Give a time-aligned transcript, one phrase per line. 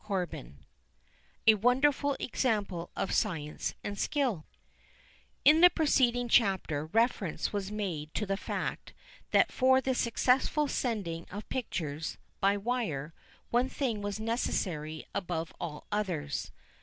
[0.07, 0.53] CHAPTER XIV
[1.45, 4.45] A WONDERFUL EXAMPLE OF SCIENCE AND SKILL
[5.45, 8.93] In the preceding chapter reference was made to the fact
[9.29, 13.13] that for the successful sending of pictures "by wire"
[13.51, 16.49] one thing was necessary above all others.